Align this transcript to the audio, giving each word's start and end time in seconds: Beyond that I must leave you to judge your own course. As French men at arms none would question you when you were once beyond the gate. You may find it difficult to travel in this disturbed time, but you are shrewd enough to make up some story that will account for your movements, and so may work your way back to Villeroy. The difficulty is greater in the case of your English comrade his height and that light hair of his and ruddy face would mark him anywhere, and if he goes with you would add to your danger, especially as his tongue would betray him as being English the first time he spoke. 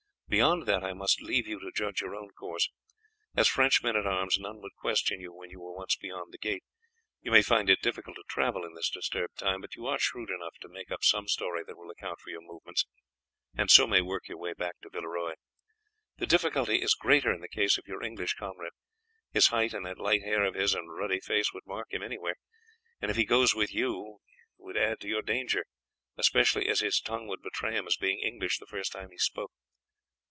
Beyond 0.39 0.65
that 0.65 0.81
I 0.81 0.93
must 0.93 1.21
leave 1.21 1.45
you 1.45 1.59
to 1.59 1.73
judge 1.75 1.99
your 1.99 2.15
own 2.15 2.29
course. 2.31 2.69
As 3.35 3.49
French 3.49 3.83
men 3.83 3.97
at 3.97 4.07
arms 4.07 4.37
none 4.39 4.61
would 4.61 4.71
question 4.79 5.19
you 5.19 5.33
when 5.33 5.49
you 5.49 5.59
were 5.59 5.75
once 5.75 5.97
beyond 5.97 6.31
the 6.31 6.37
gate. 6.37 6.63
You 7.21 7.31
may 7.31 7.41
find 7.41 7.69
it 7.69 7.81
difficult 7.81 8.15
to 8.15 8.23
travel 8.29 8.63
in 8.63 8.73
this 8.73 8.89
disturbed 8.89 9.39
time, 9.39 9.59
but 9.59 9.75
you 9.75 9.87
are 9.87 9.99
shrewd 9.99 10.29
enough 10.29 10.53
to 10.61 10.69
make 10.69 10.89
up 10.89 11.03
some 11.03 11.27
story 11.27 11.65
that 11.67 11.75
will 11.75 11.91
account 11.91 12.21
for 12.21 12.29
your 12.29 12.39
movements, 12.39 12.85
and 13.57 13.69
so 13.69 13.85
may 13.85 13.99
work 13.99 14.29
your 14.29 14.37
way 14.37 14.53
back 14.53 14.79
to 14.83 14.89
Villeroy. 14.89 15.33
The 16.15 16.27
difficulty 16.27 16.81
is 16.81 16.93
greater 16.95 17.33
in 17.33 17.41
the 17.41 17.49
case 17.49 17.77
of 17.77 17.85
your 17.89 18.01
English 18.01 18.35
comrade 18.35 18.71
his 19.33 19.47
height 19.47 19.73
and 19.73 19.85
that 19.85 19.97
light 19.99 20.23
hair 20.23 20.45
of 20.45 20.55
his 20.55 20.73
and 20.73 20.89
ruddy 20.95 21.19
face 21.19 21.51
would 21.51 21.67
mark 21.67 21.91
him 21.91 22.01
anywhere, 22.01 22.35
and 23.01 23.11
if 23.11 23.17
he 23.17 23.25
goes 23.25 23.53
with 23.53 23.73
you 23.73 24.19
would 24.57 24.77
add 24.77 25.01
to 25.01 25.09
your 25.09 25.23
danger, 25.23 25.65
especially 26.15 26.69
as 26.69 26.79
his 26.79 27.01
tongue 27.01 27.27
would 27.27 27.41
betray 27.41 27.73
him 27.75 27.85
as 27.85 27.97
being 27.97 28.19
English 28.19 28.59
the 28.59 28.65
first 28.65 28.93
time 28.93 29.09
he 29.11 29.17
spoke. 29.17 29.51